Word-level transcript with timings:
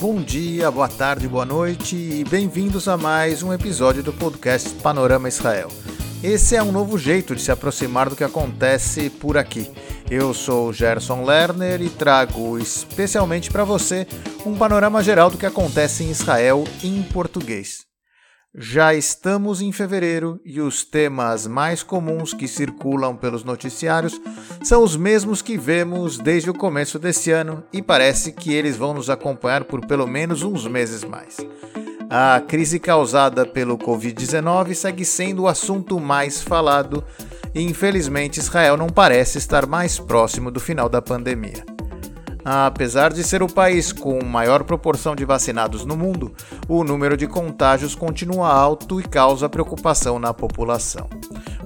Bom 0.00 0.22
dia, 0.22 0.70
boa 0.70 0.86
tarde, 0.86 1.26
boa 1.26 1.44
noite 1.44 1.96
e 1.96 2.22
bem-vindos 2.22 2.86
a 2.86 2.96
mais 2.96 3.42
um 3.42 3.52
episódio 3.52 4.00
do 4.00 4.12
podcast 4.12 4.70
Panorama 4.76 5.26
Israel. 5.26 5.68
Esse 6.22 6.54
é 6.54 6.62
um 6.62 6.70
novo 6.70 6.96
jeito 6.96 7.34
de 7.34 7.42
se 7.42 7.50
aproximar 7.50 8.08
do 8.08 8.14
que 8.14 8.22
acontece 8.22 9.10
por 9.10 9.36
aqui. 9.36 9.68
Eu 10.08 10.32
sou 10.32 10.72
Gerson 10.72 11.24
Lerner 11.24 11.82
e 11.82 11.90
trago 11.90 12.56
especialmente 12.60 13.50
para 13.50 13.64
você 13.64 14.06
um 14.46 14.56
panorama 14.56 15.02
geral 15.02 15.30
do 15.30 15.36
que 15.36 15.46
acontece 15.46 16.04
em 16.04 16.10
Israel 16.10 16.62
em 16.84 17.02
português. 17.02 17.87
Já 18.54 18.94
estamos 18.94 19.60
em 19.60 19.70
fevereiro 19.72 20.40
e 20.42 20.58
os 20.58 20.82
temas 20.82 21.46
mais 21.46 21.82
comuns 21.82 22.32
que 22.32 22.48
circulam 22.48 23.14
pelos 23.14 23.44
noticiários 23.44 24.18
são 24.62 24.82
os 24.82 24.96
mesmos 24.96 25.42
que 25.42 25.58
vemos 25.58 26.16
desde 26.16 26.48
o 26.48 26.54
começo 26.54 26.98
desse 26.98 27.30
ano 27.30 27.62
e 27.72 27.82
parece 27.82 28.32
que 28.32 28.52
eles 28.54 28.74
vão 28.74 28.94
nos 28.94 29.10
acompanhar 29.10 29.64
por 29.64 29.86
pelo 29.86 30.06
menos 30.06 30.42
uns 30.42 30.66
meses 30.66 31.04
mais. 31.04 31.36
A 32.08 32.40
crise 32.40 32.80
causada 32.80 33.44
pelo 33.44 33.76
Covid-19 33.76 34.72
segue 34.72 35.04
sendo 35.04 35.42
o 35.42 35.48
assunto 35.48 36.00
mais 36.00 36.40
falado 36.40 37.04
e, 37.54 37.60
infelizmente, 37.60 38.40
Israel 38.40 38.78
não 38.78 38.88
parece 38.88 39.36
estar 39.36 39.66
mais 39.66 39.98
próximo 39.98 40.50
do 40.50 40.58
final 40.58 40.88
da 40.88 41.02
pandemia. 41.02 41.77
Apesar 42.50 43.12
de 43.12 43.22
ser 43.22 43.42
o 43.42 43.46
país 43.46 43.92
com 43.92 44.24
maior 44.24 44.64
proporção 44.64 45.14
de 45.14 45.22
vacinados 45.22 45.84
no 45.84 45.98
mundo, 45.98 46.32
o 46.66 46.82
número 46.82 47.14
de 47.14 47.26
contágios 47.26 47.94
continua 47.94 48.48
alto 48.48 48.98
e 48.98 49.02
causa 49.02 49.50
preocupação 49.50 50.18
na 50.18 50.32
população. 50.32 51.10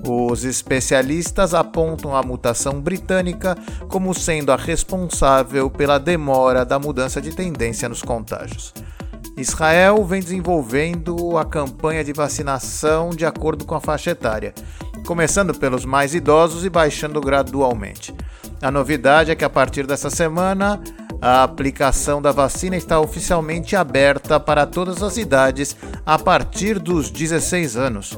Os 0.05 0.42
especialistas 0.42 1.55
apontam 1.55 2.16
a 2.16 2.22
mutação 2.24 2.80
britânica 2.80 3.56
como 3.88 4.12
sendo 4.12 4.50
a 4.50 4.56
responsável 4.56 5.70
pela 5.70 5.98
demora 5.98 6.64
da 6.64 6.80
mudança 6.80 7.22
de 7.22 7.30
tendência 7.30 7.88
nos 7.88 8.02
contágios. 8.02 8.74
Israel 9.36 10.05
vem 10.05 10.20
desenvolvendo 10.20 11.38
a 11.38 11.44
campanha 11.44 12.03
de 12.03 12.12
vacinação 12.12 13.10
de 13.10 13.25
acordo 13.25 13.64
com 13.64 13.77
a 13.77 13.80
faixa 13.80 14.10
etária, 14.10 14.53
começando 15.06 15.55
pelos 15.55 15.84
mais 15.84 16.12
idosos 16.12 16.64
e 16.64 16.69
baixando 16.69 17.20
gradualmente. 17.20 18.12
A 18.62 18.70
novidade 18.70 19.32
é 19.32 19.34
que 19.34 19.44
a 19.44 19.50
partir 19.50 19.88
dessa 19.88 20.08
semana, 20.08 20.80
a 21.20 21.42
aplicação 21.42 22.22
da 22.22 22.30
vacina 22.30 22.77
está 22.77 23.00
oficialmente 23.00 23.74
aberta 23.74 24.38
para 24.38 24.64
todas 24.66 25.02
as 25.02 25.16
idades 25.16 25.77
a 26.06 26.16
partir 26.16 26.78
dos 26.78 27.10
16 27.10 27.77
anos. 27.77 28.16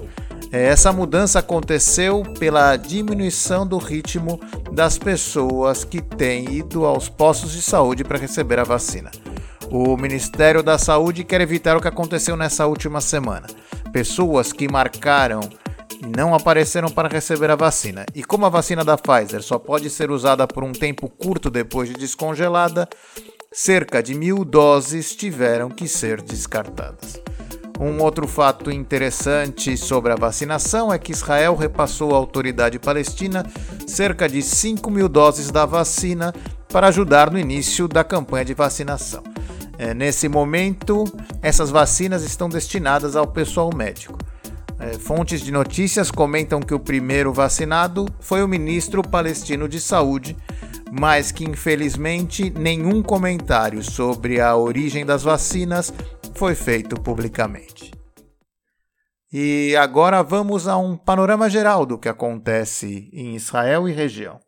Essa 0.52 0.92
mudança 0.92 1.38
aconteceu 1.38 2.22
pela 2.38 2.76
diminuição 2.76 3.66
do 3.66 3.78
ritmo 3.78 4.38
das 4.70 4.98
pessoas 4.98 5.82
que 5.82 6.02
têm 6.02 6.52
ido 6.52 6.84
aos 6.84 7.08
postos 7.08 7.52
de 7.52 7.62
saúde 7.62 8.04
para 8.04 8.18
receber 8.18 8.58
a 8.58 8.64
vacina. 8.64 9.10
O 9.70 9.96
Ministério 9.96 10.62
da 10.62 10.76
Saúde 10.76 11.24
quer 11.24 11.40
evitar 11.40 11.74
o 11.74 11.80
que 11.80 11.88
aconteceu 11.88 12.36
nessa 12.36 12.66
última 12.66 13.00
semana. 13.00 13.46
Pessoas 13.92 14.52
que 14.52 14.70
marcaram 14.70 15.40
não 16.04 16.34
apareceram 16.34 16.88
para 16.88 17.08
receber 17.08 17.50
a 17.50 17.56
vacina. 17.56 18.04
E 18.14 18.22
como 18.22 18.46
a 18.46 18.48
vacina 18.48 18.84
da 18.84 18.96
Pfizer 18.96 19.42
só 19.42 19.58
pode 19.58 19.90
ser 19.90 20.10
usada 20.10 20.46
por 20.46 20.62
um 20.62 20.72
tempo 20.72 21.08
curto 21.08 21.50
depois 21.50 21.88
de 21.88 21.94
descongelada, 21.94 22.88
cerca 23.52 24.02
de 24.02 24.14
mil 24.14 24.44
doses 24.44 25.14
tiveram 25.14 25.70
que 25.70 25.86
ser 25.86 26.20
descartadas. 26.20 27.20
Um 27.80 28.00
outro 28.02 28.28
fato 28.28 28.70
interessante 28.70 29.76
sobre 29.76 30.12
a 30.12 30.16
vacinação 30.16 30.92
é 30.92 30.98
que 30.98 31.10
Israel 31.10 31.56
repassou 31.56 32.14
à 32.14 32.16
autoridade 32.16 32.78
palestina 32.78 33.44
cerca 33.86 34.28
de 34.28 34.42
5 34.42 34.88
mil 34.90 35.08
doses 35.08 35.50
da 35.50 35.66
vacina 35.66 36.32
para 36.68 36.86
ajudar 36.88 37.30
no 37.30 37.38
início 37.38 37.88
da 37.88 38.04
campanha 38.04 38.44
de 38.44 38.54
vacinação. 38.54 39.24
É, 39.76 39.92
nesse 39.92 40.28
momento, 40.28 41.04
essas 41.42 41.70
vacinas 41.70 42.22
estão 42.22 42.48
destinadas 42.48 43.16
ao 43.16 43.26
pessoal 43.26 43.70
médico. 43.74 44.18
É, 44.84 44.98
fontes 44.98 45.40
de 45.40 45.50
notícias 45.50 46.10
comentam 46.10 46.60
que 46.60 46.74
o 46.74 46.78
primeiro 46.78 47.32
vacinado 47.32 48.06
foi 48.20 48.42
o 48.42 48.48
ministro 48.48 49.02
palestino 49.02 49.66
de 49.66 49.80
saúde, 49.80 50.36
mas 50.92 51.32
que 51.32 51.42
infelizmente 51.42 52.50
nenhum 52.50 53.02
comentário 53.02 53.82
sobre 53.82 54.42
a 54.42 54.54
origem 54.54 55.06
das 55.06 55.22
vacinas 55.22 55.90
foi 56.34 56.54
feito 56.54 57.00
publicamente. 57.00 57.92
E 59.32 59.74
agora 59.76 60.22
vamos 60.22 60.68
a 60.68 60.76
um 60.76 60.98
panorama 60.98 61.48
geral 61.48 61.86
do 61.86 61.96
que 61.96 62.08
acontece 62.08 63.08
em 63.10 63.34
Israel 63.34 63.88
e 63.88 63.92
região. 63.92 64.38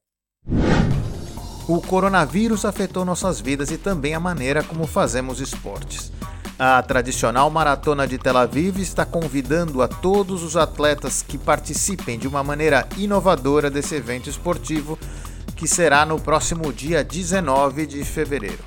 O 1.67 1.81
coronavírus 1.81 2.67
afetou 2.67 3.07
nossas 3.07 3.41
vidas 3.41 3.71
e 3.71 3.79
também 3.79 4.15
a 4.15 4.21
maneira 4.21 4.63
como 4.63 4.87
fazemos 4.87 5.41
esportes. 5.41 6.13
A 6.59 6.83
tradicional 6.83 7.51
maratona 7.51 8.07
de 8.07 8.17
Tel 8.17 8.39
Aviv 8.39 8.81
está 8.81 9.05
convidando 9.05 9.83
a 9.83 9.89
todos 9.89 10.43
os 10.43 10.57
atletas 10.57 11.21
que 11.21 11.37
participem 11.37 12.19
de 12.19 12.27
uma 12.27 12.43
maneira 12.43 12.89
inovadora 12.97 13.69
desse 13.69 13.95
evento 13.95 14.31
esportivo, 14.31 14.99
que 15.55 15.69
será 15.69 16.07
no 16.07 16.19
próximo 16.19 16.73
dia 16.73 17.05
19 17.05 17.87
de 17.87 18.03
fevereiro. 18.05 18.65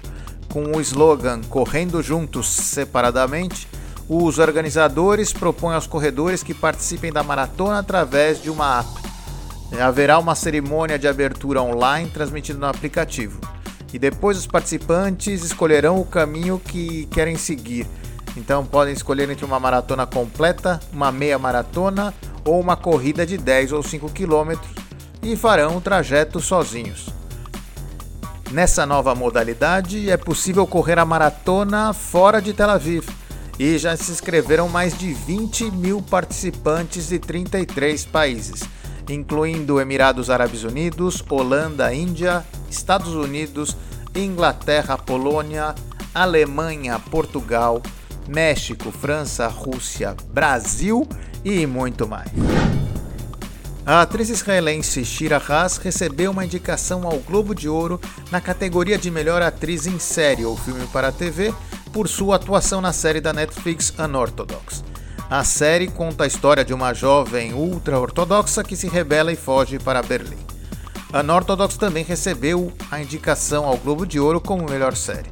Com 0.53 0.77
o 0.77 0.81
slogan 0.81 1.41
Correndo 1.49 2.03
Juntos 2.03 2.47
Separadamente, 2.47 3.67
os 4.07 4.37
organizadores 4.37 5.33
propõem 5.33 5.73
aos 5.73 5.87
corredores 5.87 6.43
que 6.43 6.53
participem 6.53 7.11
da 7.11 7.23
maratona 7.23 7.79
através 7.79 8.39
de 8.39 8.51
uma 8.51 8.81
app. 8.81 9.81
Haverá 9.81 10.19
uma 10.19 10.35
cerimônia 10.35 10.99
de 10.99 11.07
abertura 11.07 11.63
online 11.63 12.11
transmitida 12.11 12.59
no 12.59 12.67
aplicativo 12.67 13.39
e 13.93 13.99
depois 13.99 14.37
os 14.37 14.47
participantes 14.47 15.43
escolherão 15.43 15.99
o 15.99 16.05
caminho 16.05 16.59
que 16.59 17.05
querem 17.07 17.35
seguir. 17.35 17.87
Então 18.37 18.65
podem 18.65 18.93
escolher 18.93 19.29
entre 19.29 19.45
uma 19.45 19.59
maratona 19.59 20.05
completa, 20.05 20.79
uma 20.93 21.11
meia 21.11 21.39
maratona 21.39 22.13
ou 22.45 22.59
uma 22.59 22.75
corrida 22.75 23.25
de 23.25 23.37
10 23.37 23.71
ou 23.73 23.83
5 23.83 24.09
quilômetros 24.11 24.69
e 25.21 25.35
farão 25.35 25.77
o 25.77 25.81
trajeto 25.81 26.39
sozinhos. 26.39 27.09
Nessa 28.51 28.85
nova 28.85 29.13
modalidade 29.13 30.09
é 30.09 30.17
possível 30.17 30.65
correr 30.65 30.97
a 30.97 31.05
maratona 31.05 31.93
fora 31.93 32.41
de 32.41 32.53
Tel 32.53 32.69
Aviv 32.69 33.07
e 33.59 33.77
já 33.77 33.95
se 33.95 34.11
inscreveram 34.11 34.69
mais 34.69 34.97
de 34.97 35.13
20 35.13 35.71
mil 35.71 36.01
participantes 36.01 37.09
de 37.09 37.19
33 37.19 38.05
países 38.05 38.63
incluindo 39.09 39.79
Emirados 39.79 40.29
Árabes 40.29 40.63
Unidos, 40.63 41.23
Holanda, 41.29 41.93
Índia, 41.93 42.45
Estados 42.69 43.13
Unidos, 43.13 43.75
Inglaterra, 44.15 44.97
Polônia, 44.97 45.75
Alemanha, 46.13 46.99
Portugal, 46.99 47.81
México, 48.27 48.91
França, 48.91 49.47
Rússia, 49.47 50.15
Brasil 50.31 51.07
e 51.43 51.65
muito 51.65 52.07
mais. 52.07 52.29
A 53.85 54.01
atriz 54.01 54.29
israelense 54.29 55.03
Shira 55.03 55.41
Haas 55.49 55.77
recebeu 55.77 56.29
uma 56.29 56.45
indicação 56.45 57.07
ao 57.07 57.17
Globo 57.17 57.55
de 57.55 57.67
Ouro 57.67 57.99
na 58.31 58.39
categoria 58.39 58.99
de 58.99 59.09
melhor 59.09 59.41
atriz 59.41 59.87
em 59.87 59.97
série 59.97 60.45
ou 60.45 60.55
filme 60.55 60.85
para 60.93 61.11
TV 61.11 61.51
por 61.91 62.07
sua 62.07 62.35
atuação 62.35 62.81
na 62.81 62.93
série 62.93 63.19
da 63.19 63.33
Netflix 63.33 63.91
Unorthodox. 63.97 64.83
A 65.29 65.43
série 65.43 65.87
conta 65.87 66.23
a 66.23 66.27
história 66.27 66.65
de 66.65 66.73
uma 66.73 66.91
jovem 66.91 67.53
ultra-ortodoxa 67.53 68.63
que 68.63 68.75
se 68.75 68.89
rebela 68.89 69.31
e 69.31 69.35
foge 69.35 69.77
para 69.77 70.01
Berlim. 70.01 70.39
Unorthodox 71.13 71.77
também 71.77 72.03
recebeu 72.03 72.73
a 72.89 72.99
indicação 72.99 73.63
ao 73.63 73.77
Globo 73.77 74.07
de 74.07 74.19
Ouro 74.19 74.41
como 74.41 74.67
melhor 74.67 74.95
série. 74.95 75.29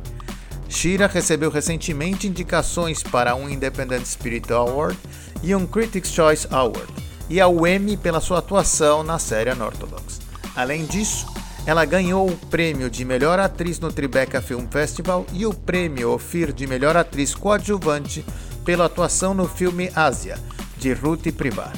Shira 0.69 1.08
recebeu 1.08 1.50
recentemente 1.50 2.28
indicações 2.28 3.02
para 3.02 3.34
um 3.34 3.50
Independent 3.50 4.06
Spirit 4.06 4.53
Award 4.53 4.96
e 5.41 5.56
um 5.56 5.66
Critics' 5.66 6.12
Choice 6.12 6.47
Award, 6.52 6.94
e 7.28 7.41
ao 7.41 7.66
Emmy 7.66 7.97
pela 7.97 8.22
sua 8.22 8.38
atuação 8.38 9.02
na 9.02 9.18
série 9.18 9.50
Unorthodox. 9.50 10.19
Além 10.56 10.85
disso, 10.85 11.25
ela 11.66 11.85
ganhou 11.85 12.29
o 12.29 12.38
prêmio 12.38 12.88
de 12.88 13.03
melhor 13.03 13.40
atriz 13.40 13.79
no 13.79 13.91
Tribeca 13.91 14.44
Film 14.44 14.68
Festival 14.69 15.25
e 15.34 15.44
o 15.44 15.53
prêmio 15.53 16.14
Ophir 16.14 16.53
de 16.53 16.67
melhor 16.67 16.96
atriz 16.96 17.34
coadjuvante 17.34 18.23
pela 18.67 18.84
atuação 18.84 19.34
no 19.34 19.47
filme 19.47 19.90
Ásia, 19.96 20.37
de 20.78 20.91
Ruth 20.91 21.31
Privar. 21.31 21.72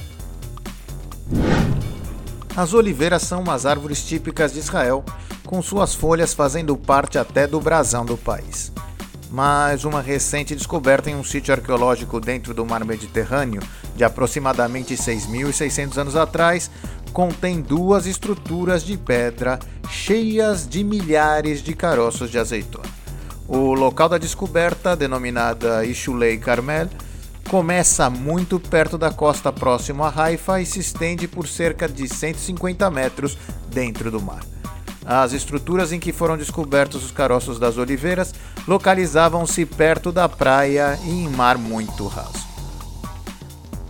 As 2.58 2.74
oliveiras 2.74 3.22
são 3.22 3.44
umas 3.44 3.68
árvores 3.68 4.04
típicas 4.04 4.54
de 4.54 4.58
Israel, 4.58 5.06
com 5.46 5.62
suas 5.62 5.94
folhas 5.94 6.34
fazendo 6.34 6.76
parte 6.76 7.20
até 7.20 7.46
do 7.46 7.62
brasão 7.62 8.04
do 8.04 8.18
país. 8.18 8.72
Mas 9.30 9.84
uma 9.84 10.02
recente 10.02 10.56
descoberta 10.56 11.12
em 11.12 11.16
um 11.16 11.24
sítio 11.24 11.54
arqueológico 11.54 12.20
dentro 12.20 12.56
do 12.56 12.66
mar 12.66 12.84
Mediterrâneo, 12.84 13.62
de 13.96 14.04
aproximadamente 14.04 14.96
6.600 14.96 15.96
anos 15.96 16.16
atrás, 16.16 16.72
contém 17.14 17.62
duas 17.62 18.08
estruturas 18.08 18.84
de 18.84 18.98
pedra 18.98 19.60
cheias 19.92 20.68
de 20.68 20.84
milhares 20.84 21.62
de 21.62 21.76
caroços 21.76 22.32
de 22.32 22.40
azeitona. 22.40 22.99
O 23.50 23.74
local 23.74 24.08
da 24.08 24.20
descoberta, 24.20 24.96
denominada 24.96 25.84
Ishulei 25.84 26.38
Carmel, 26.38 26.88
começa 27.50 28.08
muito 28.08 28.60
perto 28.60 28.96
da 28.96 29.10
costa 29.10 29.52
próximo 29.52 30.04
a 30.04 30.14
Haifa 30.16 30.62
e 30.62 30.68
se 30.68 30.80
estende 30.80 31.28
por 31.28 31.48
cerca 31.48 31.90
de 31.90 32.08
150 32.08 32.92
metros 32.92 33.36
dentro 33.68 34.12
do 34.12 34.22
mar. 34.22 34.44
As 35.04 35.34
estruturas 35.34 35.92
em 35.92 36.00
que 36.00 36.14
foram 36.14 36.38
descobertos 36.38 37.04
os 37.04 37.10
caroços 37.10 37.58
das 37.58 37.80
oliveiras 37.80 38.36
localizavam-se 38.68 39.66
perto 39.66 40.12
da 40.12 40.30
praia 40.30 41.00
e 41.04 41.10
em 41.10 41.28
mar 41.28 41.58
muito 41.58 42.06
raso. 42.06 42.49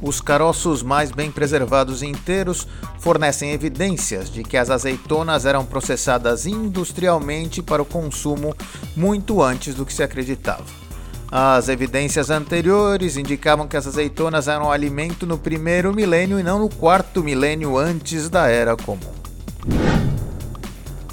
Os 0.01 0.22
caroços 0.22 0.81
mais 0.81 1.12
bem 1.12 1.30
preservados 1.30 2.01
e 2.01 2.07
inteiros 2.07 2.66
fornecem 3.00 3.51
evidências 3.51 4.31
de 4.31 4.44
que 4.44 4.56
as 4.56 4.69
azeitonas 4.69 5.46
eram 5.46 5.66
processadas 5.66 6.46
industrialmente 6.46 7.62
para 7.62 7.81
o 7.81 7.86
consumo 7.86 8.56
muito 8.96 9.42
antes 9.42 9.75
do 9.75 9.86
que 9.86 9.94
se 9.94 10.01
acreditava. 10.01 10.63
As 11.31 11.69
evidências 11.69 12.30
anteriores 12.30 13.18
indicavam 13.18 13.68
que 13.68 13.78
as 13.78 13.86
azeitonas 13.86 14.48
eram 14.48 14.72
alimento 14.72 15.28
no 15.28 15.38
primeiro 15.38 15.94
milênio 15.94 16.40
e 16.40 16.44
não 16.44 16.57
no 16.57 16.69
quarto 16.69 17.22
milênio 17.22 17.78
antes 17.78 18.30
da 18.30 18.48
Era 18.48 18.75
Comum. 18.75 19.19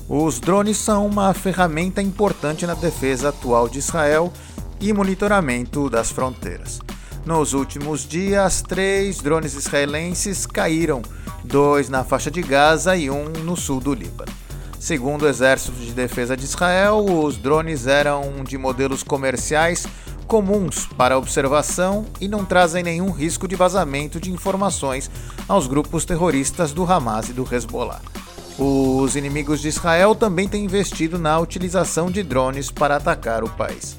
Os 0.08 0.38
drones 0.38 0.78
são 0.78 1.04
uma 1.04 1.34
ferramenta 1.34 2.00
importante 2.00 2.64
na 2.64 2.74
defesa 2.74 3.30
atual 3.30 3.68
de 3.68 3.80
Israel 3.80 4.32
e 4.80 4.92
monitoramento 4.92 5.90
das 5.90 6.10
fronteiras. 6.10 6.78
Nos 7.26 7.54
últimos 7.54 8.06
dias, 8.06 8.62
três 8.62 9.18
drones 9.18 9.54
israelenses 9.54 10.46
caíram, 10.46 11.02
dois 11.42 11.88
na 11.88 12.04
faixa 12.04 12.30
de 12.30 12.40
Gaza 12.40 12.96
e 12.96 13.10
um 13.10 13.24
no 13.24 13.56
sul 13.56 13.80
do 13.80 13.92
Líbano. 13.92 14.30
Segundo 14.78 15.22
o 15.22 15.28
Exército 15.28 15.72
de 15.72 15.90
Defesa 15.90 16.36
de 16.36 16.44
Israel, 16.44 17.04
os 17.04 17.36
drones 17.36 17.88
eram 17.88 18.44
de 18.44 18.56
modelos 18.56 19.02
comerciais 19.02 19.88
comuns 20.28 20.86
para 20.96 21.18
observação 21.18 22.06
e 22.20 22.28
não 22.28 22.44
trazem 22.44 22.84
nenhum 22.84 23.10
risco 23.10 23.48
de 23.48 23.56
vazamento 23.56 24.20
de 24.20 24.30
informações 24.30 25.10
aos 25.48 25.66
grupos 25.66 26.04
terroristas 26.04 26.70
do 26.70 26.84
Hamas 26.84 27.28
e 27.28 27.32
do 27.32 27.42
Hezbollah. 27.52 28.02
Os 28.56 29.16
inimigos 29.16 29.60
de 29.60 29.66
Israel 29.66 30.14
também 30.14 30.46
têm 30.46 30.64
investido 30.64 31.18
na 31.18 31.36
utilização 31.40 32.08
de 32.08 32.22
drones 32.22 32.70
para 32.70 32.94
atacar 32.94 33.42
o 33.42 33.50
país. 33.50 33.96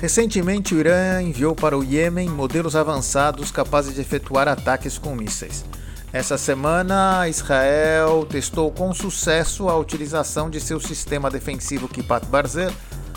Recentemente, 0.00 0.76
o 0.76 0.78
Irã 0.78 1.20
enviou 1.20 1.56
para 1.56 1.76
o 1.76 1.82
Iêmen 1.82 2.28
modelos 2.28 2.76
avançados 2.76 3.50
capazes 3.50 3.96
de 3.96 4.00
efetuar 4.00 4.46
ataques 4.46 4.96
com 4.96 5.12
mísseis. 5.12 5.64
Essa 6.12 6.38
semana, 6.38 7.28
Israel 7.28 8.24
testou 8.24 8.70
com 8.70 8.94
sucesso 8.94 9.68
a 9.68 9.76
utilização 9.76 10.48
de 10.48 10.60
seu 10.60 10.78
sistema 10.78 11.28
defensivo 11.28 11.88
Kipat 11.88 12.26
Barzel, 12.26 12.70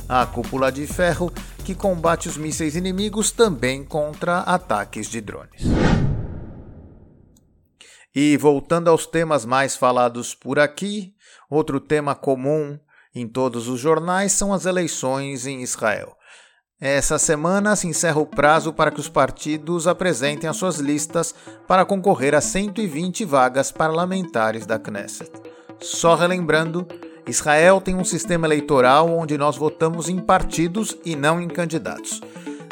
a 0.09 0.25
cúpula 0.25 0.71
de 0.71 0.87
ferro 0.87 1.31
que 1.63 1.75
combate 1.75 2.27
os 2.27 2.35
mísseis 2.35 2.75
inimigos 2.75 3.31
também 3.31 3.83
contra 3.83 4.39
ataques 4.39 5.07
de 5.07 5.21
drones. 5.21 5.61
E 8.13 8.35
voltando 8.37 8.89
aos 8.89 9.05
temas 9.05 9.45
mais 9.45 9.77
falados 9.77 10.33
por 10.33 10.57
aqui, 10.57 11.13
outro 11.47 11.79
tema 11.79 12.15
comum 12.15 12.77
em 13.13 13.27
todos 13.27 13.67
os 13.67 13.79
jornais 13.79 14.31
são 14.31 14.51
as 14.51 14.65
eleições 14.65 15.45
em 15.45 15.61
Israel. 15.61 16.17
Essa 16.83 17.19
semana 17.19 17.75
se 17.75 17.87
encerra 17.87 18.19
o 18.19 18.25
prazo 18.25 18.73
para 18.73 18.89
que 18.89 18.99
os 18.99 19.07
partidos 19.07 19.85
apresentem 19.85 20.49
as 20.49 20.57
suas 20.57 20.79
listas 20.79 21.35
para 21.67 21.85
concorrer 21.85 22.33
a 22.33 22.41
120 22.41 23.23
vagas 23.23 23.71
parlamentares 23.71 24.65
da 24.65 24.79
Knesset. 24.79 25.29
Só 25.79 26.15
relembrando, 26.15 26.87
Israel 27.27 27.79
tem 27.79 27.93
um 27.93 28.03
sistema 28.03 28.47
eleitoral 28.47 29.15
onde 29.15 29.37
nós 29.37 29.55
votamos 29.55 30.09
em 30.09 30.17
partidos 30.17 30.97
e 31.05 31.15
não 31.15 31.39
em 31.39 31.47
candidatos. 31.47 32.19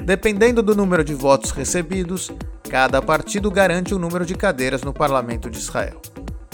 Dependendo 0.03 0.63
do 0.63 0.75
número 0.75 1.03
de 1.03 1.13
votos 1.13 1.51
recebidos, 1.51 2.31
cada 2.67 3.03
partido 3.03 3.51
garante 3.51 3.93
o 3.93 3.97
um 3.97 3.99
número 3.99 4.25
de 4.25 4.33
cadeiras 4.33 4.81
no 4.81 4.91
parlamento 4.91 5.51
de 5.51 5.59
Israel. 5.59 6.01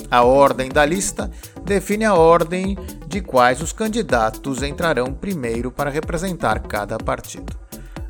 A 0.10 0.24
ordem 0.24 0.70
da 0.70 0.86
lista 0.86 1.32
define 1.64 2.06
a 2.06 2.14
ordem 2.14 2.78
de 3.08 3.22
quais 3.22 3.62
os 3.62 3.74
candidatos 3.74 4.62
entrarão 4.62 5.14
primeiro 5.14 5.72
para 5.72 5.90
representar 5.90 6.60
cada 6.60 6.98
partido. 6.98 7.54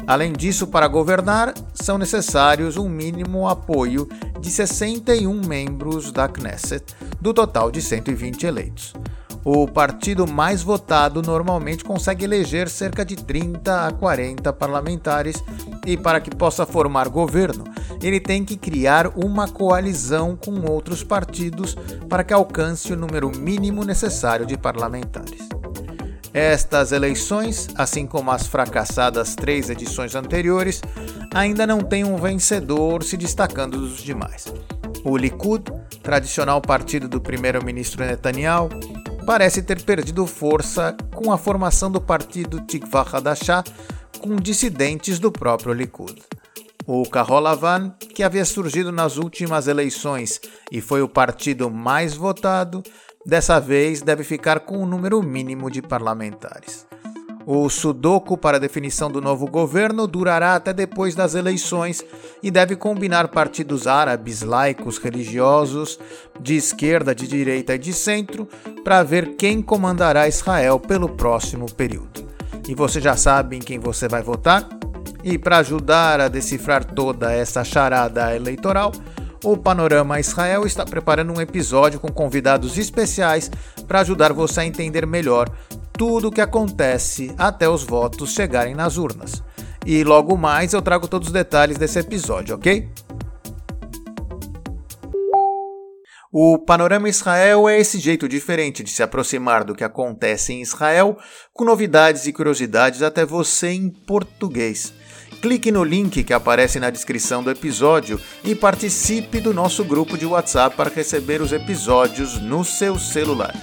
Além 0.07 0.33
disso, 0.33 0.67
para 0.67 0.87
governar, 0.87 1.53
são 1.73 1.97
necessários 1.97 2.77
um 2.77 2.87
mínimo 2.87 3.47
apoio 3.47 4.07
de 4.39 4.51
61 4.51 5.41
membros 5.47 6.11
da 6.11 6.27
Knesset, 6.27 6.95
do 7.19 7.33
total 7.33 7.71
de 7.71 7.81
120 7.81 8.45
eleitos. 8.45 8.93
O 9.43 9.67
partido 9.67 10.27
mais 10.27 10.63
votado 10.63 11.21
normalmente 11.21 11.83
consegue 11.83 12.25
eleger 12.25 12.67
cerca 12.67 13.05
de 13.05 13.15
30 13.15 13.87
a 13.87 13.91
40 13.91 14.51
parlamentares 14.53 15.35
e, 15.85 15.95
para 15.95 16.19
que 16.19 16.35
possa 16.35 16.65
formar 16.65 17.07
governo, 17.07 17.63
ele 18.01 18.19
tem 18.19 18.43
que 18.43 18.57
criar 18.57 19.07
uma 19.15 19.47
coalizão 19.47 20.35
com 20.35 20.69
outros 20.69 21.03
partidos 21.03 21.75
para 22.09 22.23
que 22.23 22.33
alcance 22.33 22.91
o 22.91 22.97
número 22.97 23.31
mínimo 23.35 23.83
necessário 23.83 24.45
de 24.45 24.57
parlamentares. 24.57 25.47
Estas 26.33 26.91
eleições, 26.91 27.69
assim 27.75 28.05
como 28.05 28.29
as 28.29 28.45
fracassadas 28.45 29.35
três 29.35 29.69
edições 29.69 30.15
anteriores, 30.15 30.81
ainda 31.33 31.65
não 31.65 31.79
têm 31.79 32.03
um 32.03 32.17
vencedor 32.17 33.03
se 33.03 33.15
destacando 33.15 33.77
dos 33.77 34.03
demais. 34.03 34.53
O 35.05 35.15
Likud, 35.15 35.71
tradicional 36.03 36.59
partido 36.59 37.07
do 37.07 37.21
primeiro-ministro 37.21 38.03
Netanyahu, 38.03 38.67
parece 39.25 39.61
ter 39.61 39.81
perdido 39.81 40.27
força 40.27 40.95
com 41.13 41.31
a 41.31 41.37
formação 41.37 41.89
do 41.89 42.01
partido 42.01 42.59
Tikva 42.61 43.05
Hadashah 43.09 43.63
com 44.25 44.37
dissidentes 44.37 45.19
do 45.19 45.31
próprio 45.31 45.71
Likud. 45.71 46.19
O 46.87 47.07
Kaholavan, 47.07 47.91
que 47.91 48.23
havia 48.23 48.43
surgido 48.43 48.91
nas 48.91 49.17
últimas 49.17 49.67
eleições 49.67 50.41
e 50.71 50.81
foi 50.81 51.03
o 51.03 51.07
partido 51.07 51.69
mais 51.69 52.15
votado, 52.15 52.81
dessa 53.23 53.59
vez 53.59 54.01
deve 54.01 54.23
ficar 54.23 54.61
com 54.61 54.79
um 54.79 54.85
número 54.87 55.21
mínimo 55.21 55.69
de 55.69 55.79
parlamentares. 55.79 56.87
O 57.45 57.69
sudoku 57.69 58.35
para 58.35 58.59
definição 58.59 59.11
do 59.11 59.21
novo 59.21 59.45
governo 59.45 60.07
durará 60.07 60.55
até 60.55 60.73
depois 60.73 61.13
das 61.13 61.35
eleições 61.35 62.03
e 62.41 62.49
deve 62.49 62.75
combinar 62.75 63.27
partidos 63.27 63.85
árabes, 63.85 64.41
laicos, 64.41 64.97
religiosos, 64.97 65.99
de 66.39 66.55
esquerda, 66.55 67.13
de 67.13 67.27
direita 67.27 67.75
e 67.75 67.77
de 67.77 67.93
centro, 67.93 68.49
para 68.83 69.03
ver 69.03 69.35
quem 69.35 69.61
comandará 69.61 70.27
Israel 70.27 70.79
pelo 70.79 71.09
próximo 71.09 71.71
período. 71.71 72.24
E 72.67 72.73
você 72.73 72.99
já 72.99 73.15
sabe 73.15 73.57
em 73.57 73.59
quem 73.59 73.79
você 73.79 74.07
vai 74.07 74.21
votar? 74.21 74.67
E 75.23 75.37
para 75.37 75.57
ajudar 75.57 76.19
a 76.19 76.27
decifrar 76.27 76.83
toda 76.83 77.31
essa 77.31 77.63
charada 77.63 78.35
eleitoral, 78.35 78.91
o 79.43 79.55
Panorama 79.55 80.19
Israel 80.19 80.65
está 80.65 80.83
preparando 80.83 81.31
um 81.31 81.41
episódio 81.41 81.99
com 81.99 82.07
convidados 82.07 82.77
especiais 82.77 83.51
para 83.87 83.99
ajudar 84.01 84.33
você 84.33 84.61
a 84.61 84.65
entender 84.65 85.05
melhor 85.05 85.49
tudo 85.93 86.27
o 86.27 86.31
que 86.31 86.41
acontece 86.41 87.33
até 87.37 87.69
os 87.69 87.83
votos 87.83 88.33
chegarem 88.33 88.75
nas 88.75 88.97
urnas. 88.97 89.43
E 89.85 90.03
logo 90.03 90.35
mais 90.35 90.73
eu 90.73 90.81
trago 90.81 91.07
todos 91.07 91.27
os 91.27 91.33
detalhes 91.33 91.77
desse 91.77 91.99
episódio, 91.99 92.55
ok? 92.55 92.89
O 96.37 96.57
Panorama 96.57 97.07
Israel 97.07 97.69
é 97.69 97.79
esse 97.79 97.97
jeito 97.97 98.27
diferente 98.27 98.83
de 98.83 98.89
se 98.89 99.01
aproximar 99.01 99.63
do 99.63 99.73
que 99.73 99.85
acontece 99.85 100.51
em 100.51 100.61
Israel, 100.61 101.17
com 101.53 101.63
novidades 101.63 102.27
e 102.27 102.33
curiosidades 102.33 103.01
até 103.01 103.25
você 103.25 103.69
em 103.69 103.89
português. 103.89 104.93
Clique 105.41 105.71
no 105.71 105.81
link 105.81 106.25
que 106.25 106.33
aparece 106.33 106.77
na 106.77 106.89
descrição 106.89 107.41
do 107.41 107.49
episódio 107.49 108.19
e 108.43 108.53
participe 108.53 109.39
do 109.39 109.53
nosso 109.53 109.85
grupo 109.85 110.17
de 110.17 110.25
WhatsApp 110.25 110.75
para 110.75 110.89
receber 110.89 111.41
os 111.41 111.53
episódios 111.53 112.37
no 112.41 112.65
seu 112.65 112.99
celular 112.99 113.55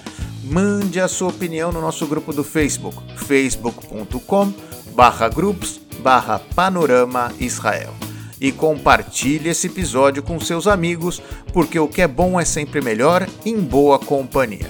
mande 0.42 0.98
a 0.98 1.08
sua 1.08 1.28
opinião 1.28 1.70
no 1.70 1.80
nosso 1.80 2.06
grupo 2.06 2.32
do 2.32 2.42
Facebook, 2.42 2.98
facebook.com 3.16 4.52
barra 4.94 5.28
grupos 5.28 5.80
barra 6.02 6.38
panorama 6.38 7.32
Israel. 7.38 8.01
E 8.42 8.50
compartilhe 8.50 9.50
esse 9.50 9.68
episódio 9.68 10.20
com 10.20 10.40
seus 10.40 10.66
amigos, 10.66 11.22
porque 11.52 11.78
o 11.78 11.86
que 11.86 12.02
é 12.02 12.08
bom 12.08 12.40
é 12.40 12.44
sempre 12.44 12.80
melhor 12.80 13.24
em 13.46 13.56
boa 13.60 14.00
companhia. 14.00 14.68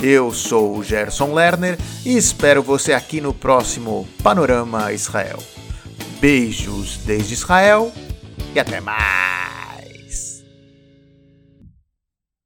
Eu 0.00 0.32
sou 0.32 0.78
o 0.78 0.82
Gerson 0.82 1.34
Lerner 1.34 1.78
e 2.02 2.16
espero 2.16 2.62
você 2.62 2.94
aqui 2.94 3.20
no 3.20 3.34
próximo 3.34 4.08
Panorama 4.22 4.90
Israel. 4.94 5.38
Beijos 6.18 6.96
desde 7.04 7.34
Israel 7.34 7.92
e 8.54 8.58
até 8.58 8.80
mais! 8.80 9.49